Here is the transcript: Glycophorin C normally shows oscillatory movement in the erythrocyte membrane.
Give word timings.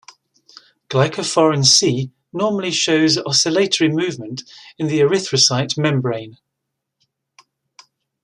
Glycophorin 0.89 1.63
C 1.63 2.11
normally 2.33 2.71
shows 2.71 3.19
oscillatory 3.19 3.91
movement 3.91 4.41
in 4.79 4.87
the 4.87 5.01
erythrocyte 5.01 5.77
membrane. 5.77 6.39